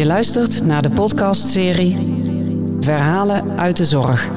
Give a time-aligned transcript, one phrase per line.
[0.00, 1.96] Je luistert naar de podcastserie
[2.80, 4.30] Verhalen uit de Zorg.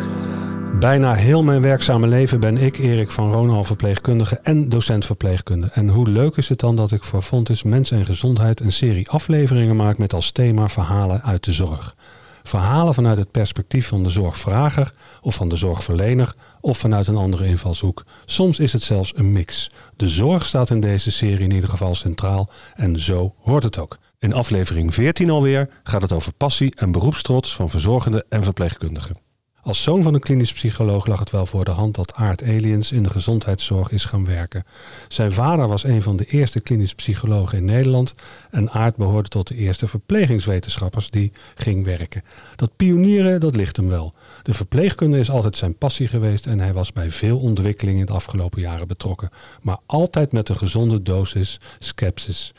[0.80, 5.70] Bijna heel mijn werkzame leven ben ik, Erik van Ronal, verpleegkundige en docent verpleegkunde.
[5.74, 9.10] En hoe leuk is het dan dat ik voor Fontis Mens en Gezondheid een serie
[9.10, 11.96] afleveringen maak met als thema verhalen uit de zorg.
[12.44, 17.46] Verhalen vanuit het perspectief van de zorgvrager of van de zorgverlener of vanuit een andere
[17.46, 18.04] invalshoek.
[18.26, 19.70] Soms is het zelfs een mix.
[19.96, 23.98] De zorg staat in deze serie in ieder geval centraal en zo hoort het ook.
[24.24, 29.18] In aflevering 14 alweer gaat het over passie en beroepstrots van verzorgenden en verpleegkundigen.
[29.62, 32.92] Als zoon van een klinisch psycholoog lag het wel voor de hand dat Aart Aliens
[32.92, 34.64] in de gezondheidszorg is gaan werken.
[35.08, 38.14] Zijn vader was een van de eerste klinisch psychologen in Nederland
[38.52, 42.24] en Aart behoorde tot de eerste verplegingswetenschappers die ging werken.
[42.56, 44.14] Dat pionieren, dat ligt hem wel.
[44.44, 48.14] De verpleegkunde is altijd zijn passie geweest en hij was bij veel ontwikkelingen in de
[48.14, 49.30] afgelopen jaren betrokken,
[49.62, 52.54] maar altijd met een gezonde dosis skepsis.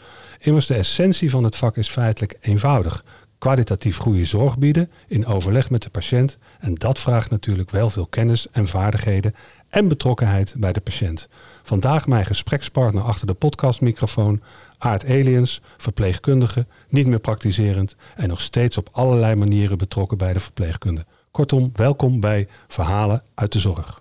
[0.45, 3.05] Immers de essentie van het vak is feitelijk eenvoudig
[3.39, 6.39] kwalitatief goede zorg bieden in overleg met de patiënt.
[6.59, 9.35] En dat vraagt natuurlijk wel veel kennis en vaardigheden
[9.69, 11.29] en betrokkenheid bij de patiënt.
[11.63, 14.43] Vandaag mijn gesprekspartner achter de podcastmicrofoon,
[14.79, 20.41] Aart Aliens, verpleegkundige, niet meer praktiserend en nog steeds op allerlei manieren betrokken bij de
[20.41, 21.05] verpleegkunde.
[21.31, 23.99] Kortom, welkom bij Verhalen uit de Zorg.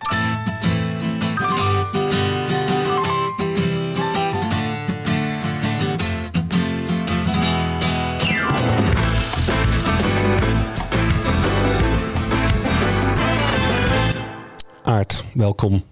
[14.94, 15.84] Aart, welkom.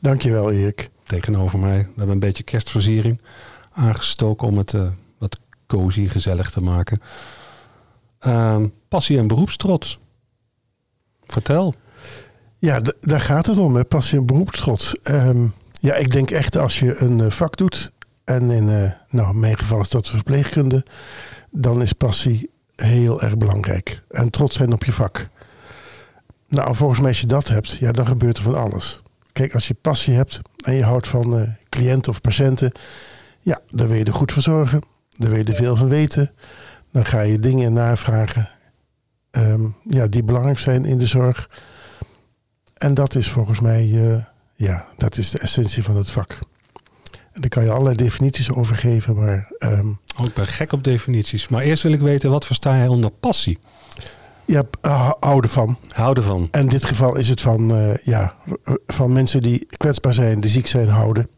[0.00, 0.90] Dankjewel Erik.
[1.06, 1.78] Tegenover mij.
[1.78, 3.20] We hebben een beetje kerstversiering
[3.70, 7.00] aangestoken om het uh, wat cozy, gezellig te maken.
[8.26, 8.56] Uh,
[8.88, 9.98] passie en beroepstrots.
[11.26, 11.74] Vertel.
[12.56, 13.84] Ja, daar gaat het om, hè?
[13.84, 14.94] passie en beroepstrots.
[15.02, 17.92] Um, ja, ik denk echt als je een uh, vak doet,
[18.24, 20.84] en in, uh, nou, in mijn geval is dat de verpleegkunde,
[21.50, 24.02] dan is passie heel erg belangrijk.
[24.10, 25.28] En trots zijn op je vak.
[26.48, 29.02] Nou, volgens mij als je dat hebt, ja, dan gebeurt er van alles.
[29.32, 32.72] Kijk, als je passie hebt en je houdt van uh, cliënten of patiënten,
[33.40, 34.82] ja, dan wil je er goed verzorgen.
[35.10, 36.30] Dan wil je er veel van weten.
[36.92, 38.50] Dan ga je dingen navragen
[39.30, 41.50] um, ja, die belangrijk zijn in de zorg.
[42.74, 46.38] En dat is volgens mij, uh, ja, dat is de essentie van het vak.
[47.32, 49.52] En daar kan je allerlei definities over geven, maar...
[49.58, 51.48] Um, oh, ik ben gek op definities.
[51.48, 53.58] Maar eerst wil ik weten, wat versta jij onder passie?
[54.48, 55.76] Ja, uh, houden van.
[55.88, 56.48] Houden van.
[56.50, 58.34] En in dit geval is het van, uh, ja,
[58.86, 61.28] van mensen die kwetsbaar zijn, die ziek zijn, houden.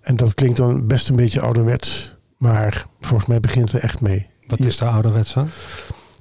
[0.00, 2.16] En dat klinkt dan best een beetje ouderwets.
[2.36, 4.26] Maar volgens mij begint er echt mee.
[4.46, 5.50] Wat is daar ouderwets aan?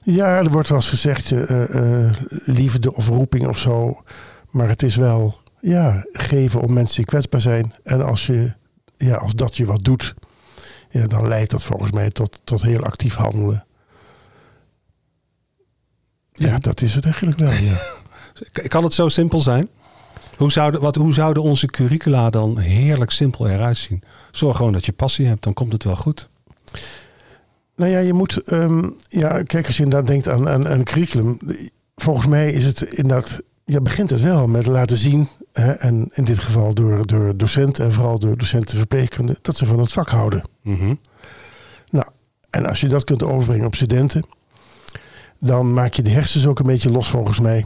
[0.04, 2.12] Ja, er wordt wel eens gezegd uh,
[2.46, 4.04] liefde of roeping of zo.
[4.50, 7.74] Maar het is wel ja, geven om mensen die kwetsbaar zijn.
[7.84, 8.54] En als, je,
[8.98, 10.14] ja, als dat je wat doet,
[10.90, 13.65] ja, dan leidt dat volgens mij tot, tot heel actief handelen.
[16.38, 17.51] Ja, dat is het eigenlijk wel.
[17.51, 17.78] Ja.
[18.68, 19.69] kan het zo simpel zijn?
[20.38, 24.03] Hoe zouden, wat, hoe zouden onze curricula dan heerlijk simpel eruit zien?
[24.31, 26.29] Zorg gewoon dat je passie hebt, dan komt het wel goed.
[27.75, 30.84] Nou ja, je moet, um, ja, kijk, als je inderdaad denkt aan, aan, aan een
[30.84, 31.40] curriculum,
[31.96, 36.23] volgens mij is het inderdaad, ja, begint het wel met laten zien, hè, en in
[36.23, 40.09] dit geval door, door docenten en vooral door docenten verpleegkunde, dat ze van het vak
[40.09, 40.44] houden.
[40.62, 41.00] Mm -hmm.
[41.90, 42.06] Nou,
[42.50, 44.25] en als je dat kunt overbrengen op studenten,
[45.46, 47.66] dan maak je de hersens ook een beetje los volgens mij.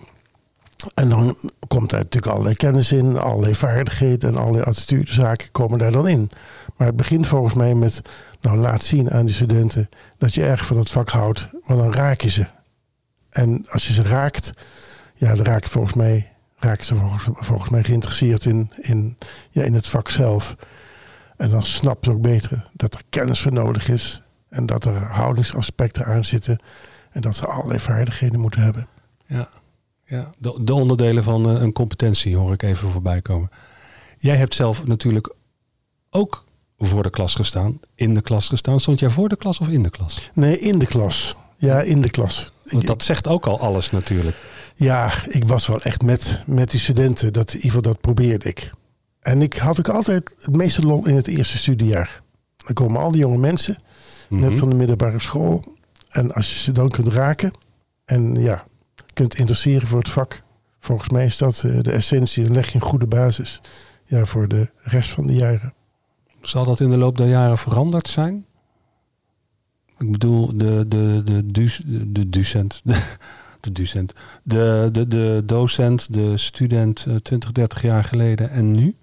[0.94, 1.36] En dan
[1.68, 6.30] komt er natuurlijk allerlei kennis in, allerlei vaardigheden en allerlei attitudezaken komen daar dan in.
[6.78, 8.02] Maar het begint volgens mij met,
[8.42, 11.94] nou laat zien aan die studenten dat je erg van het vak houdt, maar dan
[11.94, 12.46] raak je ze.
[13.30, 14.54] En als je ze raakt,
[15.16, 16.96] ja, dan raak je volgens mij, raken ze
[17.34, 19.18] volgens, mij geïnteresseerd in, in,
[19.50, 20.56] ja, in het vak zelf.
[21.38, 24.96] En dan snappen ze ook beter dat er kennis voor nodig is en dat er
[24.96, 26.60] houdingsaspecten aan zitten
[27.12, 28.88] en dat ze allerlei vaardigheden moeten hebben.
[29.26, 29.50] Ja,
[30.06, 30.30] ja.
[30.38, 33.50] De, de onderdelen van uh, een competentie hoor ik even voorbij komen.
[34.18, 35.36] Jij hebt zelf natuurlijk
[36.10, 36.46] ook
[36.78, 38.80] voor de klas gestaan, in de klas gestaan.
[38.80, 40.30] Stond jij voor de klas of in de klas?
[40.34, 41.36] Nee, in de klas.
[41.58, 42.52] Ja, in de klas.
[42.64, 44.38] Want dat zegt ook al alles natuurlijk.
[44.76, 47.34] Ja, ik was wel echt met, met die studenten.
[47.34, 48.72] Dat, in ieder geval dat probeerde ik.
[49.20, 52.22] En ik had ook altijd het meeste lol in het eerste studiejaar.
[52.58, 54.50] Dan komen al die jonge mensen, mm -hmm.
[54.50, 55.78] net van de middelbare school.
[56.10, 57.52] En als je ze dan kunt raken
[58.06, 58.66] en ja,
[59.14, 60.44] kunt interesseren voor het vak,
[60.80, 62.44] volgens mij is dat de essentie.
[62.44, 63.62] Dan leg je een goede basis
[64.06, 65.74] ja, voor de rest van de jaren.
[66.42, 68.46] Zal dat in de loop der jaren veranderd zijn?
[69.98, 74.14] Ik bedoel, de, de, de, de, de docent, de, docent,
[74.44, 78.96] de, de, de docent, de student 20, 30 jaar geleden en nu?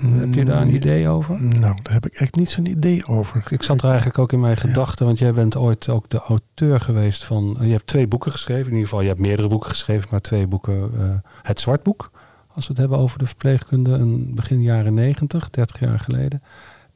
[0.00, 1.42] Heb je daar een idee over?
[1.42, 3.44] Nou, daar heb ik echt niet zo'n idee over.
[3.50, 6.80] Ik zat er eigenlijk ook in mijn gedachten, want jij bent ooit ook de auteur
[6.80, 7.56] geweest van.
[7.60, 9.00] Je hebt twee boeken geschreven, in ieder geval.
[9.00, 10.90] Je hebt meerdere boeken geschreven, maar twee boeken.
[10.94, 12.10] Uh, het Zwartboek,
[12.48, 16.42] als we het hebben over de verpleegkunde, een begin jaren 90, 30 jaar geleden.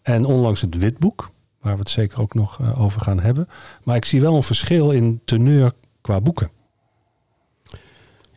[0.03, 1.31] En onlangs het Witboek,
[1.61, 3.49] waar we het zeker ook nog uh, over gaan hebben.
[3.85, 6.51] Maar ik zie wel een verschil in teneur qua boeken.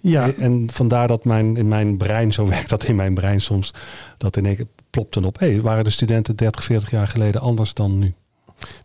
[0.04, 0.32] Ja.
[0.38, 3.74] En vandaar dat mijn, in mijn brein, zo werkt dat in mijn brein soms,
[4.18, 5.40] dat in één keer plopte op.
[5.40, 8.14] Hé, waren de studenten 30, 40 jaar geleden anders dan nu?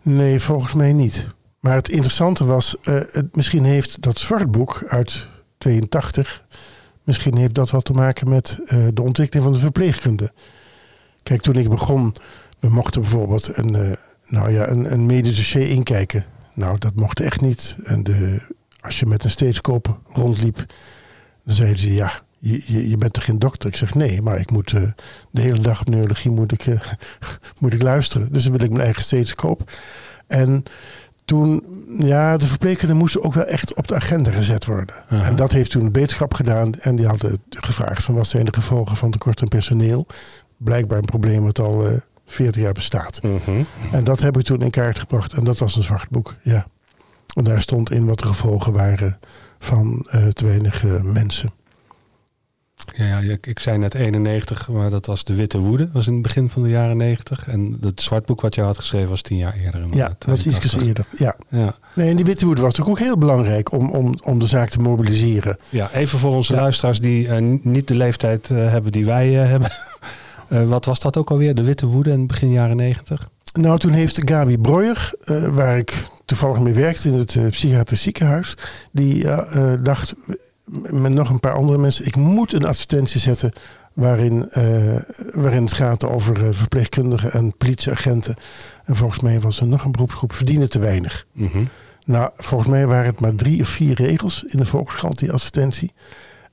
[0.02, 1.34] Nee, volgens mij niet.
[1.60, 5.28] Maar het interessante was, uh, het, misschien heeft dat zwartboek uit
[5.58, 6.44] 82,
[7.04, 10.32] misschien heeft dat wat te maken met uh, de ontwikkeling van de verpleegkunde.
[11.22, 12.14] Kijk, toen ik begon,
[12.58, 13.90] we mochten bijvoorbeeld een, uh,
[14.26, 16.24] nou ja, een, een medisch dossier inkijken.
[16.54, 17.76] Nou, dat mocht echt niet.
[17.84, 18.40] En de,
[18.80, 20.66] als je met een steetskoop rondliep,
[21.48, 23.68] dan zeiden ze, ja, je, je, je, bent toch geen dokter?
[23.68, 24.82] Ik zeg, nee, maar ik moet uh,
[25.30, 26.80] de hele dag op neurologie moet ik, uh,
[27.60, 28.32] moet ik luisteren.
[28.32, 29.70] Dus dan wil ik mijn eigen steetskoop.
[30.26, 30.62] En
[31.24, 31.62] toen,
[31.98, 34.94] ja, de verpleegkunde moesten ook wel echt op de agenda gezet worden.
[34.94, 35.26] Uh -huh.
[35.26, 36.74] En dat heeft toen een beterschap gedaan.
[36.74, 40.06] En die hadden gevraagd van wat zijn de gevolgen van tekort aan personeel.
[40.56, 41.92] Blijkbaar een probleem wat al uh,
[42.26, 43.18] 40 jaar bestaat.
[43.22, 43.64] -huh.
[43.92, 45.32] En dat heb ik toen in kaart gebracht.
[45.32, 46.66] En dat was een zwart boek, ja.
[47.34, 49.18] En daar stond in wat de gevolgen waren
[49.58, 51.50] van uh, te weinig mensen.
[52.96, 55.88] Ja, ja ik, ik, zei net 91, maar dat was de Witte Woede.
[55.92, 57.48] Was in het begin van de jaren 90.
[57.48, 59.86] En het zwartboek wat je had geschreven was tien jaar eerder.
[59.90, 61.06] Ja, dat was iets eerder.
[61.16, 61.36] Ja.
[61.48, 61.74] ja.
[61.94, 64.68] Nee, en die Witte Woede was natuurlijk ook heel belangrijk om, om, om de zaak
[64.68, 65.58] te mobiliseren.
[65.68, 66.60] Ja, even voor onze ja.
[66.60, 69.70] luisteraars die uh, niet de leeftijd uh, hebben die wij uh, hebben.
[70.68, 71.54] wat was dat ook alweer?
[71.54, 73.28] De Witte Woede in begin jaren 90?
[73.52, 75.14] Nou, toen heeft Gabi Breuer,
[75.50, 78.54] waar ik toevallig mee werkte in het psychiatrisch ziekenhuis,
[78.92, 79.26] die
[79.82, 80.14] dacht
[80.90, 82.06] met nog een paar andere mensen.
[82.06, 83.52] Ik moet een advertentie zetten
[83.92, 84.96] waarin, uh,
[85.32, 88.36] waarin het gaat over uh, verpleegkundigen en politieagenten.
[88.84, 91.26] En volgens mij was er nog een beroepsgroep verdienen te weinig.
[91.32, 91.68] Mm -hmm.
[92.04, 95.92] Nou, volgens mij waren het maar drie of vier regels in de Volkskrant, die advertentie.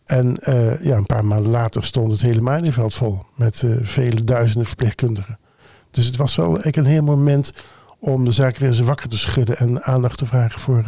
[0.05, 4.65] En uh, ja, een paar maanden later stond het hele Malieveld vol met vele duizenden
[4.65, 5.39] verpleegkundigen.
[5.91, 7.51] Dus het was wel een heel moment
[7.99, 10.83] om de zaak weer eens wakker te schudden en aandacht te vragen voor,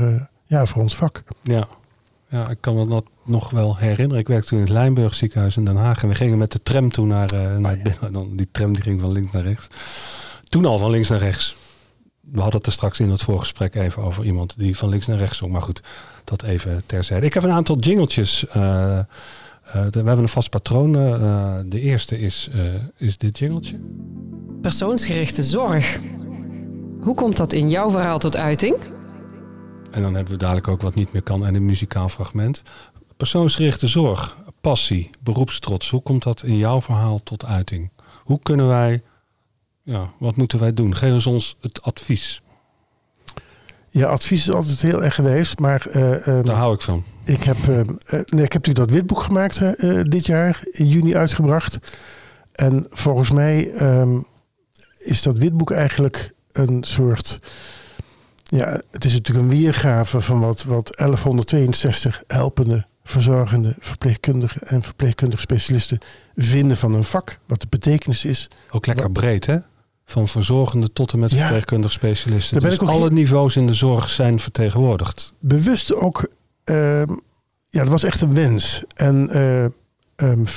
[0.45, 1.23] ja, voor ons vak.
[1.43, 1.67] Ja.
[2.29, 4.21] Ja, ik kan me dat nog wel herinneren.
[4.21, 6.03] Ik werkte toen in het Lijnburg ziekenhuis in Den Haag.
[6.03, 8.13] En we gingen met de tram toen naar, uh, naar binnen.
[8.13, 9.67] Dan, die tram die ging van links naar rechts.
[10.43, 11.55] Toen al van links naar rechts.
[12.31, 15.17] We hadden het er straks in het voorgesprek even over iemand die van links naar
[15.17, 15.51] rechts zong.
[15.51, 15.83] Maar goed,
[16.23, 17.25] dat even terzijde.
[17.25, 18.45] Ik heb een aantal jingletjes.
[18.47, 19.03] Uh, uh,
[19.73, 20.91] de, we hebben een vast patroon.
[21.69, 22.49] de eerste is,
[22.97, 23.79] is dit jingletje.
[24.61, 25.99] Persoonsgerichte zorg.
[27.07, 28.75] Hoe komt dat in jouw verhaal tot uiting?
[29.91, 32.61] En dan hebben we dadelijk ook wat niet meer kan en een muzikaal fragment.
[33.17, 35.89] Persoonsgerichte zorg, passie, beroepstrots.
[35.89, 37.89] Hoe komt dat in jouw verhaal tot uiting?
[38.23, 39.03] Hoe kunnen wij,
[39.83, 40.95] ja, wat moeten wij doen?
[40.95, 42.41] Geef ons het advies.
[43.89, 45.87] Ja, advies is altijd heel erg geweest, maar...
[45.95, 47.03] Uh, um, Daar hou ik van.
[47.23, 51.15] Ik heb, uh, nee, ik heb natuurlijk dat witboek gemaakt uh, dit jaar, in juni
[51.15, 51.77] uitgebracht.
[52.51, 54.25] En volgens mij um,
[54.99, 57.39] is dat witboek eigenlijk een soort
[58.49, 65.41] ja, het is natuurlijk een weergave van wat, wat 1162 helpende, verzorgende verpleegkundigen en verpleegkundige
[65.41, 65.97] specialisten
[66.35, 67.39] vinden van een vak.
[67.45, 68.49] Wat de betekenis is.
[68.71, 69.57] Ook lekker breed, hè?
[70.05, 72.59] Van verzorgende tot en met ja, verpleegkundige specialisten.
[72.59, 73.09] Dus alle heel...
[73.09, 75.33] niveaus in de zorg zijn vertegenwoordigd.
[75.39, 76.29] Bewust ook,
[76.65, 77.01] uh,
[77.69, 78.83] ja, dat was echt een wens.
[78.95, 79.65] En uh,
[80.23, 80.49] um, 5%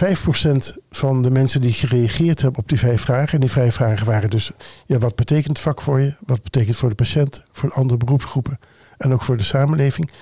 [0.91, 3.33] van de mensen die gereageerd hebben op die vijf vragen.
[3.33, 4.51] En die vijf vragen waren dus:
[4.87, 6.15] ja, wat betekent het vak voor je?
[6.27, 8.59] Wat betekent het voor de patiënt, voor andere beroepsgroepen
[8.99, 10.11] en ook voor de samenleving?
[10.11, 10.13] 5%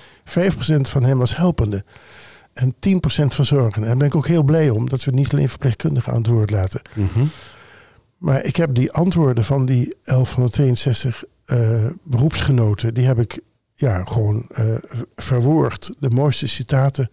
[0.81, 1.83] van hen was helpende.
[2.53, 2.75] En 10%
[3.25, 3.87] verzorgende.
[3.87, 6.27] En daar ben ik ook heel blij om dat we niet alleen verpleegkundigen aan het
[6.27, 6.81] woord laten.
[6.95, 7.29] Mm -hmm.
[8.17, 13.39] Maar ik heb die antwoorden van die 1162 uh, beroepsgenoten, die heb ik
[13.75, 14.65] ja, gewoon uh,
[15.15, 15.91] verwoord.
[15.99, 17.09] De mooiste citaten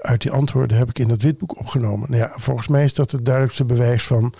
[0.00, 2.10] uit die antwoorden heb ik in dat witboek opgenomen.
[2.10, 4.34] Nou ja, volgens mij is dat het duidelijkste bewijs van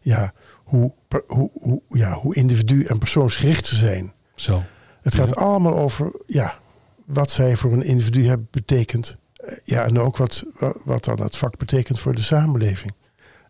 [0.00, 0.32] ja,
[0.64, 0.92] hoe,
[1.26, 4.12] hoe, hoe, ja, hoe individu en persoonsgericht ze zijn.
[4.34, 4.62] Zo.
[5.02, 5.34] Het gaat ja.
[5.34, 6.58] allemaal over ja,
[7.04, 9.16] wat zij voor een individu hebben betekend.
[9.64, 10.44] Ja, en ook wat,
[10.84, 12.92] wat dan het vak betekent voor de samenleving.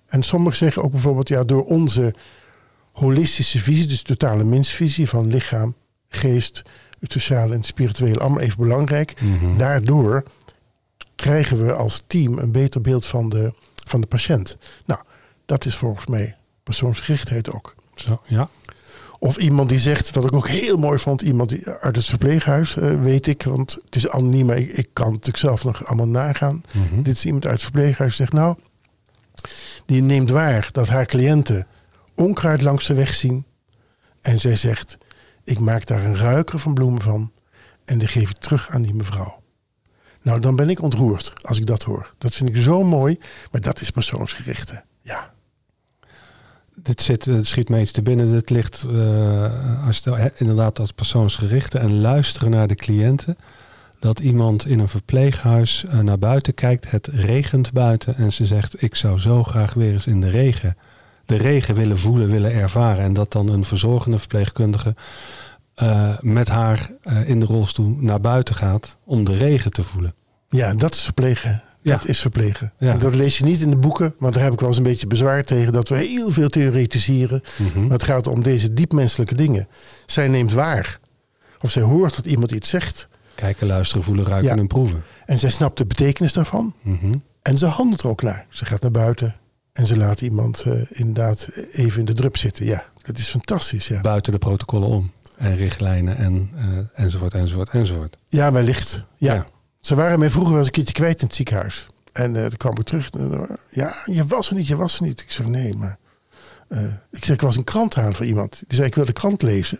[0.07, 2.15] En sommigen zeggen ook bijvoorbeeld, ja, door onze
[2.93, 5.75] holistische visie, dus totale mensvisie van lichaam,
[6.09, 6.63] geest,
[7.01, 9.21] het sociale en het spirituele, allemaal even belangrijk.
[9.21, 9.59] Mm -hmm.
[9.59, 10.23] Daardoor
[11.23, 13.53] krijgen we als team een beter beeld van de,
[13.85, 14.57] van de patiënt.
[14.87, 15.01] Nou,
[15.45, 17.75] dat is volgens mij persoonsgerichtheid ook.
[17.95, 18.49] Zo, ja.
[19.19, 22.77] Of iemand die zegt, wat ik ook heel mooi vond, iemand die, uit het verpleeghuis,
[22.77, 25.87] uh, weet ik, want het is anoniem, maar ik, ik kan het natuurlijk zelf nog
[25.87, 26.63] allemaal nagaan.
[26.73, 27.03] Mm -hmm.
[27.03, 28.57] Dit is iemand uit het verpleeghuis die zegt, nou,
[29.87, 31.67] Die neemt waar dat haar cliënten
[32.15, 33.45] onkruid langs de weg zien.
[34.21, 34.99] En zij zegt,
[35.45, 37.33] ik maak daar een ruiker van bloemen van.
[37.85, 39.42] En die geef ik terug aan die mevrouw.
[40.23, 42.15] Nou, dan ben ik ontroerd als ik dat hoor.
[42.19, 43.19] Dat vind ik zo mooi.
[43.51, 44.83] Maar dat is persoonsgerichte.
[45.03, 45.31] Ja.
[46.75, 48.33] Dit zit, schiet me iets te binnen.
[48.33, 53.37] Dit ligt uh, als stel, inderdaad als persoonsgerichte en luisteren naar de cliënten.
[53.99, 56.91] Dat iemand in een verpleeghuis uh, naar buiten kijkt.
[56.91, 60.77] Het regent buiten en ze zegt: Ik zou zo graag weer eens in de regen.
[61.27, 63.05] De regen willen voelen, willen ervaren.
[63.05, 64.95] En dat dan een verzorgende verpleegkundige
[65.83, 66.91] uh, met haar
[67.27, 70.15] in de rolstoel naar buiten gaat om de regen te voelen.
[70.49, 71.63] Ja, dat is verplegen.
[71.83, 71.97] Ja.
[71.97, 72.73] Dat is verplegen.
[72.79, 72.93] Ja.
[72.93, 74.85] En dat lees je niet in de boeken, want daar heb ik wel eens een
[74.85, 77.43] beetje bezwaar tegen dat we heel veel theoretiseren.
[77.57, 77.83] Mm -hmm.
[77.83, 79.69] Maar het gaat om deze diepmenselijke dingen.
[80.07, 80.99] Zij neemt waar.
[81.61, 83.09] Of zij hoort dat iemand iets zegt.
[83.35, 84.61] Kijken, luisteren, voelen, ruiken ja.
[84.61, 85.03] en proeven.
[85.27, 86.75] En zij snapt de betekenis daarvan.
[86.83, 87.23] Mm -hmm.
[87.43, 88.47] En ze handelt er ook naar.
[88.49, 89.35] Ze gaat naar buiten
[89.73, 92.65] en ze laat iemand uh, inderdaad even in de drup zitten.
[92.65, 93.89] Ja, dat is fantastisch.
[93.89, 94.01] Ja.
[94.01, 95.11] Buiten de protocollen om.
[95.43, 98.17] En richtlijnen en, uh, enzovoort, enzovoort, enzovoort.
[98.29, 99.05] Ja, wellicht.
[99.17, 99.35] ja.
[99.35, 99.47] ja.
[99.81, 101.87] Ze waren mij vroeger wel eens een keertje kwijt in het ziekenhuis.
[102.13, 103.11] En uh, toen kwam ik terug.
[103.71, 105.21] ja, je was er niet, je was er niet.
[105.21, 105.99] Ik zeg, nee, maar...
[106.69, 106.81] Uh,
[107.11, 108.63] ik zeg, ik was een krant aan voor iemand.
[108.67, 109.79] Die zei, ik wil de krant lezen.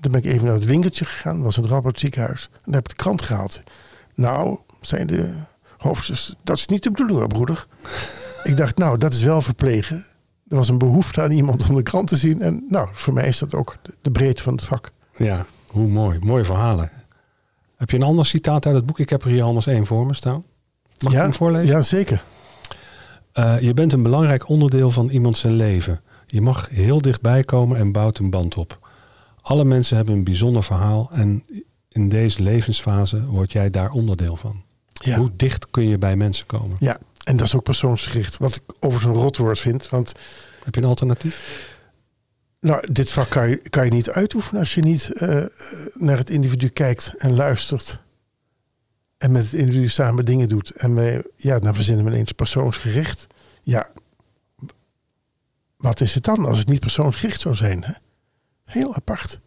[0.00, 1.42] Toen ben ik even naar het winkeltje gegaan.
[1.42, 2.48] Was een Rabbert ziekenhuis.
[2.52, 3.62] En daar heb ik de krant gehaald.
[4.14, 5.32] Nou, zijn de
[5.78, 6.34] hoofdsters...
[6.44, 7.66] Dat is niet de bedoeling, broeder.
[8.44, 10.06] ik dacht, nou, dat is wel verplegen.
[10.54, 12.40] Er was een behoefte aan iemand om de krant te zien.
[12.40, 14.92] En nou, voor mij is dat ook de breedte van het vak.
[15.16, 16.18] Ja, hoe mooi.
[16.20, 16.90] Mooie verhalen.
[17.76, 18.98] Heb je een ander citaat uit het boek?
[18.98, 20.44] Ik heb er hier anders één voor me staan.
[20.98, 21.68] Mag ja, ik hem voorlezen?
[21.68, 22.24] Ja, zeker.
[23.34, 26.00] Uh, je bent een belangrijk onderdeel van iemand zijn leven.
[26.26, 28.88] Je mag heel dichtbij komen en bouwt een band op.
[29.40, 31.44] Alle mensen hebben een bijzonder verhaal en
[31.88, 34.62] in deze levensfase word jij daar onderdeel van.
[34.92, 35.18] Ja.
[35.18, 36.76] Hoe dicht kun je bij mensen komen?
[36.80, 38.36] Ja, en dat is ook persoonsgericht.
[38.36, 39.88] Wat ik over zo'n rotwoord vind.
[39.88, 40.12] Want
[40.64, 41.72] Heb je een alternatief?
[42.60, 45.44] Nou, dit vak kan je, kan je niet uitoefenen als je niet uh,
[45.94, 48.00] naar het individu kijkt en luistert.
[49.18, 50.70] En met het individu samen dingen doet.
[50.70, 53.26] En wij, ja, dan verzinnen we ineens persoonsgericht.
[53.62, 53.90] Ja,
[55.76, 57.84] wat is het dan als het niet persoonsgericht zou zijn?
[57.84, 57.92] Hè?
[58.64, 59.40] Heel apart.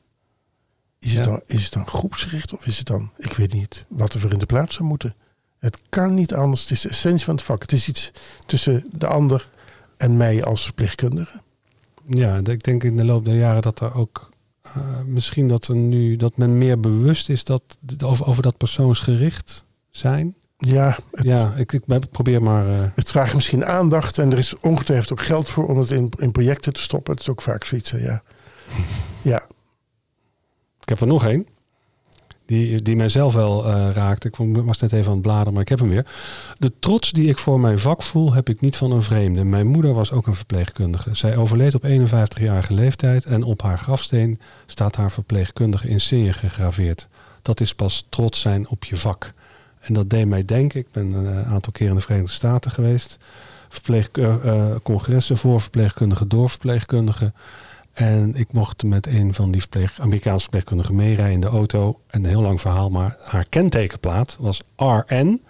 [0.99, 4.13] Is het, dan, is het dan groepsgericht of is het dan, ik weet niet, wat
[4.13, 5.15] er voor in de plaats zou moeten?
[5.59, 6.61] Het kan niet anders.
[6.61, 7.61] Het is de essentie van het vak.
[7.61, 8.11] Het is iets
[8.45, 9.49] tussen de ander
[9.97, 11.41] en mij als verpleegkundige.
[12.05, 14.29] Ja, ik denk in de loop der jaren dat er ook
[14.77, 19.65] uh, misschien dat er nu dat men meer bewust is dat over, over dat persoonsgericht
[19.91, 20.35] zijn.
[20.57, 22.67] Ja, het, ja ik, ik, probeer maar.
[22.67, 22.83] Uh...
[22.95, 26.31] Het vraagt misschien aandacht en er is ongetwijfeld ook geld voor om het in, in
[26.31, 27.13] projecten te stoppen.
[27.13, 28.23] Het is ook vaak zoiets, ja.
[29.21, 29.47] ja.
[30.81, 31.47] Ik heb er nog één
[32.47, 34.27] die, die mijzelf wel uh, raakte.
[34.27, 34.35] Ik
[34.65, 36.05] was net even aan het bladeren, maar ik heb hem weer.
[36.57, 39.43] De trots die ik voor mijn vak voel, heb ik niet van een vreemde.
[39.43, 41.15] Mijn moeder was ook een verpleegkundige.
[41.15, 47.07] Zij overleed op 51-jarige leeftijd en op haar grafsteen staat haar verpleegkundige in serie gegraveerd.
[47.41, 49.33] Dat is pas trots zijn op je vak.
[49.79, 53.17] En dat deed mij denken, ik ben een aantal keer in de Verenigde Staten geweest.
[53.87, 57.33] Uh, congressen voor verpleegkundigen, door verpleegkundigen.
[57.97, 61.99] En ik mocht met een van die verpleeg, Amerikaanse verpleegkundigen meerijden in de auto.
[62.07, 65.41] En een heel lang verhaal, maar haar kentekenplaat was RN.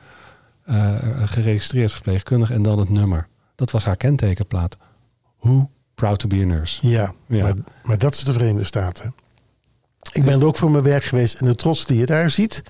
[0.66, 3.28] Uh, geregistreerd verpleegkundige en dan het nummer.
[3.56, 4.78] Dat was haar kentekenplaat.
[5.40, 6.88] Who proud to be a nurse.
[6.88, 7.44] Ja, ja.
[7.44, 9.14] Maar, maar, dat is de Verenigde Staten.
[10.12, 12.64] Ik ben er ook voor mijn werk geweest en de trots die je daar ziet,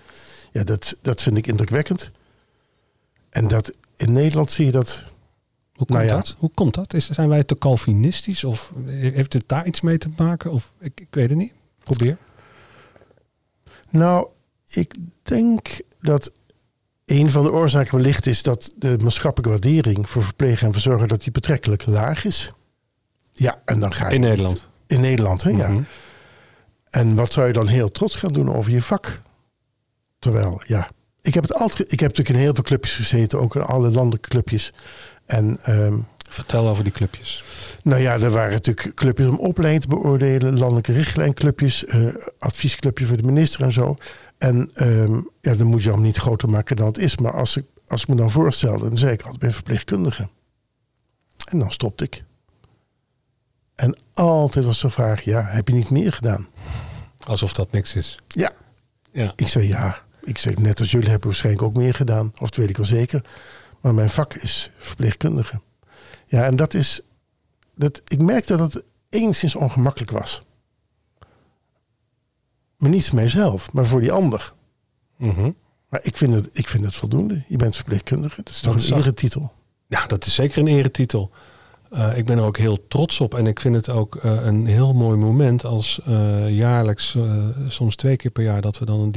[0.52, 2.12] ja, dat, dat vind ik indrukwekkend.
[3.30, 5.04] En dat in Nederland zie je dat
[5.78, 6.16] hoe komt, nou ja.
[6.16, 6.36] dat?
[6.38, 6.94] Hoe komt dat?
[6.94, 8.44] Is, zijn wij te Calvinistisch?
[8.44, 10.52] Of heeft het daar iets mee te maken?
[10.52, 11.54] Of ik, ik weet het niet.
[11.84, 12.18] Probeer.
[13.90, 14.28] Nou,
[14.70, 16.32] ik denk dat
[17.06, 21.22] een van de oorzaken wellicht is dat de maatschappelijke waardering voor verplegen en verzorgen dat
[21.24, 22.54] die betrekkelijk laag is.
[23.34, 24.16] Ja, en dan ga je.
[24.16, 24.70] In Nederland.
[24.88, 25.70] In Nederland, hè, ja.
[25.70, 25.82] Mhm.
[26.90, 29.22] En wat zou je dan heel trots gaan doen over je vak?
[30.20, 30.90] Terwijl, ja,
[31.22, 31.92] ik heb het altijd.
[31.92, 34.74] Ik heb natuurlijk in heel veel clubjes gezeten, ook in alle landelijke clubjes.
[35.28, 37.44] En, um, Vertel over die clubjes.
[37.84, 43.18] Nou ja, er waren natuurlijk clubjes om opleiding te beoordelen, landelijke richtlijnclubjes, uh, adviesclubje voor
[43.18, 43.98] de minister en zo.
[44.38, 47.18] En um, ja, dan moet je hem niet groter maken dan het is.
[47.18, 50.30] Maar als ik, als ik me dan voorstelde, dan zei ik altijd, ben verpleegkundige.
[51.50, 52.24] En dan stopte ik.
[53.76, 56.48] En altijd was de vraag, ja, heb je niet meer gedaan?
[57.26, 58.20] Alsof dat niks is.
[58.28, 58.52] Ja.
[59.12, 59.34] ja.
[59.36, 60.02] Ik zei ja.
[60.24, 62.32] Ik zeg net als jullie hebben waarschijnlijk ook meer gedaan.
[62.34, 63.22] Of dat weet ik wel zeker.
[63.88, 65.62] Maar mijn vak is verpleegkundige.
[66.26, 67.02] Ja, en dat is.
[67.76, 70.44] Dat, ik merkte dat het enigszins ongemakkelijk was.
[72.78, 74.54] Maar niet voor mijzelf, maar voor die ander.
[75.18, 75.56] Mm
[75.90, 77.44] Maar ik vind, het, ik vind het voldoende.
[77.48, 78.44] Je bent verpleegkundige.
[78.44, 79.52] Dat is toch een eretitel?
[79.88, 81.32] Ja, dat is zeker een eretitel.
[82.16, 85.18] ik ben er ook heel trots op en ik vind het ook een heel mooi
[85.18, 86.02] moment als
[86.48, 87.18] jaarlijks,
[87.68, 89.12] soms twee keer per jaar, dat we dan een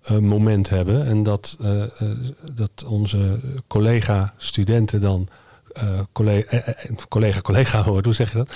[0.00, 1.06] diplomeringsmoment hebben.
[1.06, 1.56] En dat,
[2.54, 5.28] dat onze collega-studenten dan
[6.12, 6.74] collega,
[7.08, 8.54] collega, collega hoor, hoe zeg je dat?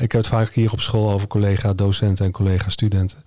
[0.00, 3.18] ik heb het vaak hier op school over collega-docenten en collega-studenten.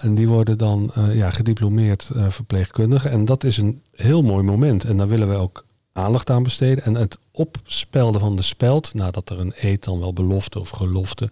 [0.00, 3.10] En die worden dan ja, gediplomeerd verpleegkundigen.
[3.10, 4.84] En dat is een heel mooi moment.
[4.84, 6.84] En daar willen we ook aandacht aan besteden.
[6.84, 11.30] En het opspelden van de speld, nadat er een eet dan wel belofte of gelofte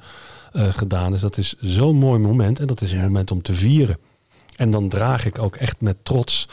[0.52, 2.60] gedaan is, dat is zo'n mooi moment.
[2.60, 3.96] En dat is een moment om te vieren.
[4.58, 6.48] En dan draag ik ook echt met trots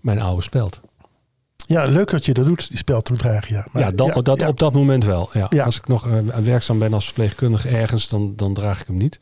[0.00, 0.80] mijn oude speld.
[1.66, 3.54] Ja, leuk dat je dat doet, die speld dragen.
[3.54, 5.30] Ja, maar, ja, dat, dat, op dat moment wel.
[5.32, 5.62] Ja.
[5.64, 6.08] Als ik nog
[6.42, 9.20] werkzaam ben als verpleegkundige ergens, dan, dan draag ik hem niet.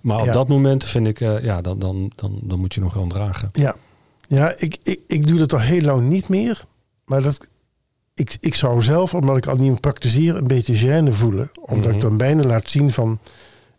[0.00, 2.92] Maar op dat moment vind ik, uh, ja, dan, dan, dan, dan moet je nog
[2.92, 3.48] gewoon dragen.
[3.52, 3.74] Ja,
[4.28, 6.64] ja ik, ik, ik doe dat al heel lang niet meer.
[7.04, 7.38] Maar dat,
[8.14, 11.50] ik, ik zou zelf, omdat ik al niet meer praktiseer, een beetje gêne voelen.
[11.60, 12.00] Omdat ik mhm.
[12.00, 13.18] dan bijna laat zien van,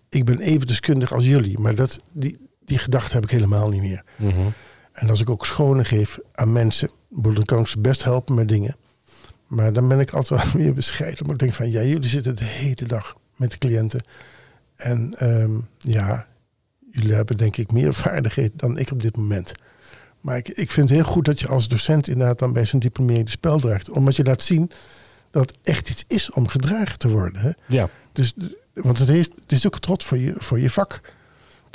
[0.09, 1.59] ik ben even deskundig als jullie.
[1.59, 4.03] Maar dat, die, die gedachte heb ik helemaal niet meer.
[4.15, 4.47] Mhm.
[4.91, 8.47] En als ik ook schonen geef aan mensen, dan kan ik ze best helpen met
[8.47, 8.75] dingen.
[9.47, 11.25] Maar dan ben ik altijd wel meer bescheiden.
[11.25, 14.03] Maar ik denk van, ja, jullie zitten de hele dag met de cliënten.
[14.75, 16.27] En ehm, ja,
[16.91, 19.51] jullie hebben denk ik meer vaardigheden dan ik op dit moment.
[20.21, 22.79] Maar ik, ik vind het heel goed dat je als docent inderdaad dan bij zo'n
[22.79, 23.89] diplomering de spel draagt.
[23.89, 24.71] Omdat je laat zien
[25.31, 27.41] dat het echt iets is om gedragen te worden.
[27.41, 27.51] Hè?
[27.67, 27.89] Ja.
[28.11, 28.33] Dus,
[28.73, 31.01] want het, heeft, het is ook trots voor je, voor je vak.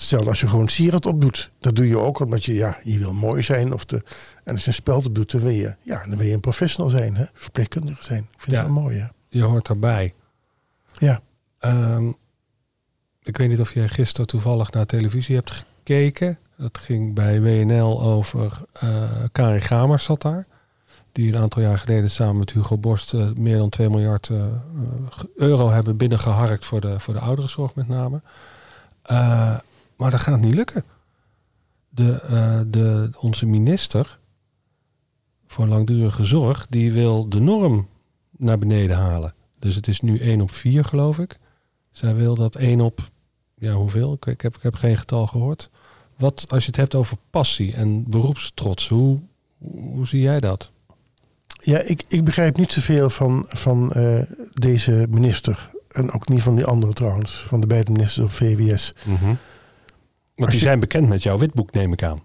[0.01, 1.51] Hetzelfde als je gewoon sieraad opdoet.
[1.59, 3.73] Dat doe je ook omdat je, ja, je wil mooi zijn.
[3.73, 4.03] Of de,
[4.45, 6.91] en als je een speld opdoet, dan wil je, ja, dan wil je een professional
[6.91, 7.17] zijn.
[7.17, 7.25] Hè?
[7.33, 8.29] Verpleegkundige zijn.
[8.33, 9.09] Ik vind ja, het wel mooi.
[9.29, 10.15] Je hoort erbij.
[10.99, 11.21] Ja.
[11.61, 12.17] Um,
[13.23, 16.39] ik weet niet of jij gisteren toevallig naar televisie hebt gekeken.
[16.57, 18.91] Dat ging bij WNL over uh,
[19.33, 20.47] Karin Gamers zat daar.
[21.13, 24.45] Die een aantal jaar geleden samen met Hugo Borst uh, meer dan 2 miljard uh,
[25.37, 28.21] euro hebben binnengeharkt voor de, voor de ouderenzorg met name.
[29.99, 30.85] Maar dat gaat niet lukken.
[31.89, 34.19] De, de, onze minister
[35.47, 37.89] voor langdurige zorg, die wil de norm
[38.37, 39.35] naar beneden halen.
[39.59, 41.39] Dus het is nu 1 op 4 geloof ik.
[41.91, 43.11] Zij wil dat 1 op
[43.55, 44.13] ja, hoeveel?
[44.13, 45.71] Ik, ik, heb, ik heb geen getal gehoord.
[46.17, 49.19] Wat, als je het hebt over passie en beroepstrots, hoe,
[49.93, 50.71] hoe zie jij dat?
[51.47, 55.71] Ja, ik, ik begrijp niet zoveel van, van uh, deze minister.
[55.89, 58.95] En ook niet van die andere trouwens, van de beide ministers op VWS.
[59.05, 59.39] Mm -hmm.
[60.39, 62.23] Want die zijn bekend met jouw witboek, neem ik aan.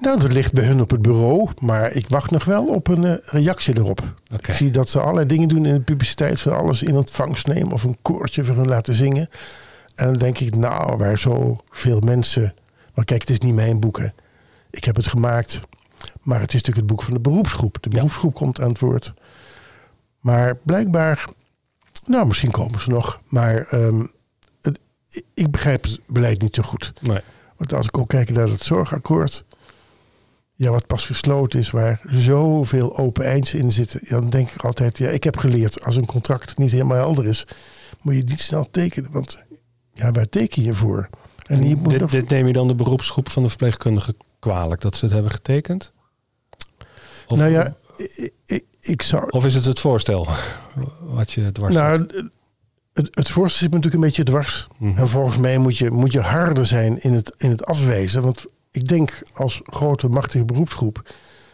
[0.00, 3.02] Nou, dat ligt bij hun op het bureau, maar ik wacht nog wel op een
[3.02, 4.00] uh, reactie erop.
[4.24, 4.50] Okay.
[4.50, 7.72] Ik zie dat ze allerlei dingen doen in de publiciteit, van alles in ontvangst nemen
[7.72, 9.28] of een koortje voor hun laten zingen.
[9.94, 12.54] En dan denk ik, nou, waar zoveel mensen.
[12.94, 13.98] Maar kijk, het is niet mijn boek.
[13.98, 14.08] Hè.
[14.70, 15.60] Ik heb het gemaakt.
[16.22, 17.76] Maar het is natuurlijk het boek van de beroepsgroep.
[17.80, 19.14] De beroepsgroep komt aan het woord.
[20.20, 21.24] Maar blijkbaar.
[22.06, 23.20] Nou, misschien komen ze nog.
[23.28, 24.10] Maar um, het,
[25.34, 26.92] ik begrijp het beleid niet zo goed.
[27.00, 27.20] Nee.
[27.56, 29.44] Want als ik ook kijk naar het zorgakkoord.
[30.56, 34.00] Ja, wat pas gesloten is, waar zoveel open einds in zitten.
[34.08, 37.46] dan denk ik altijd, ja, ik heb geleerd, als een contract niet helemaal helder is,
[38.02, 39.12] moet je niet snel tekenen.
[39.12, 39.38] Want
[39.92, 41.08] ja, waar teken je voor?
[41.46, 45.04] En, moet dit, dit, neem je dan de beroepsgroep van de verpleegkundigen kwalijk dat ze
[45.04, 45.92] het hebben getekend?
[47.26, 47.76] Of, nou ja,
[48.44, 49.30] ik, ik, zou.
[49.30, 50.28] Of is het het voorstel
[51.00, 52.06] wat je dwars Nou,
[52.94, 54.68] het, het voorstel zit natuurlijk een beetje dwars.
[54.78, 54.98] Mhm.
[54.98, 58.22] En volgens mij moet je, moet je harder zijn in het, in het afwijzen.
[58.22, 61.10] Want ik denk als grote, machtige beroepsgroep.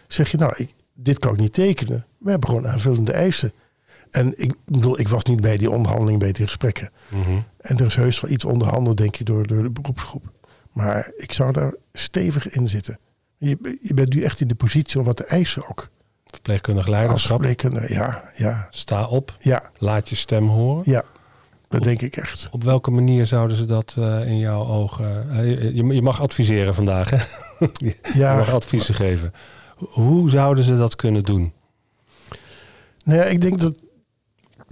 [0.08, 2.06] zeg je nou, ik, dit kan ik niet tekenen.
[2.18, 3.52] We hebben gewoon aanvullende eisen.
[4.10, 6.90] En ik bedoel, ik was niet bij die onderhandeling, bij die gesprekken.
[7.08, 7.38] Mhm.
[7.58, 10.32] En er is heus wel iets onderhandeld, denk je, door, door de beroepsgroep.
[10.72, 12.98] Maar ik zou daar stevig in zitten.
[13.38, 15.88] Je, je bent nu echt in de positie om wat te eisen ook.
[16.24, 17.30] Verpleegkundig leiderschap.
[17.30, 18.68] Verpleegkundig, ja, ja.
[18.70, 19.36] Sta op.
[19.38, 19.70] Ja.
[19.78, 20.82] Laat je stem horen.
[20.86, 21.04] Ja,
[21.70, 22.48] dat denk ik echt.
[22.50, 25.26] Op welke manier zouden ze dat uh, in jouw ogen...
[25.30, 27.16] Uh, je, je, mag adviseren vandaag, hè?
[27.86, 28.36] je ja.
[28.36, 29.32] mag adviezen geven.
[29.76, 31.52] Hoe zouden ze dat kunnen doen?
[33.04, 33.78] Nou ja, ik denk dat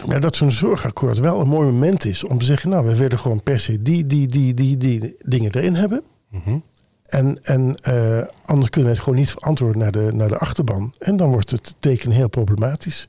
[0.06, 3.18] ja, dat zo'n zorgakkoord wel een mooi moment is om te zeggen, nou, we willen
[3.18, 6.02] gewoon per se die, die, die, die, die dingen erin hebben.
[6.30, 6.58] Mhm.
[7.04, 10.94] En, en uh, anders kunnen we het gewoon niet verantwoorden naar de, naar de achterban.
[10.98, 13.06] En dan wordt het teken heel problematisch.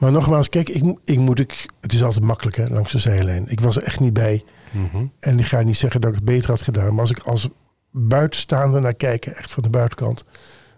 [0.00, 3.48] Maar nogmaals, kijk, ik, ik moet ik, het is altijd makkelijk hè, langs de zijlijn.
[3.48, 4.44] Ik was er echt niet bij.
[4.70, 5.04] Mhm.
[5.18, 6.90] En ik ga niet zeggen dat ik het beter had gedaan.
[6.90, 7.48] Maar als ik als
[7.90, 10.24] buitenstaander naar kijk, echt van de buitenkant,